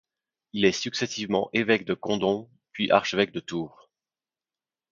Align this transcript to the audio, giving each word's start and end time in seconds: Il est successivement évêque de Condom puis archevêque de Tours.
Il 0.53 0.65
est 0.65 0.71
successivement 0.71 1.51
évêque 1.53 1.85
de 1.85 1.93
Condom 1.93 2.49
puis 2.71 2.89
archevêque 2.89 3.33
de 3.33 3.39
Tours. 3.39 3.87